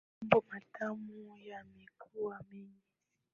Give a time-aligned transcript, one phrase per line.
[0.21, 2.83] Mambo matamu yamekuwa mengi